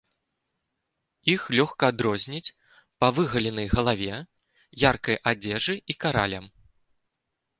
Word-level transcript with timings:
Іх 1.33 1.41
лёгка 1.57 1.83
адрозніць 1.93 2.53
па 3.03 3.07
выгаленай 3.17 3.67
галаве, 3.75 4.15
яркай 4.89 5.17
адзежы 5.33 5.75
і 5.95 5.97
каралям. 6.07 6.45